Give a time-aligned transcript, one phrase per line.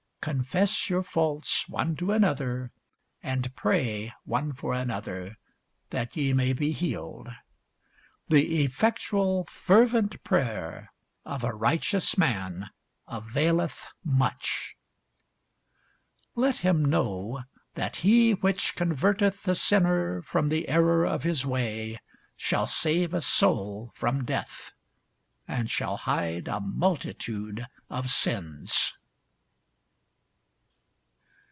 [0.21, 2.71] Confess your faults one to another,
[3.23, 5.35] and pray one for another,
[5.89, 7.29] that ye may be healed.
[8.27, 10.93] The effectual fervent prayer
[11.25, 12.69] of a righteous man
[13.07, 14.75] availeth much.
[16.35, 17.41] Let him know,
[17.73, 21.99] that he which converteth the sinner from the error of his way
[22.37, 24.71] shall save a soul from death,
[25.47, 28.93] and shall hide a multitude of sins.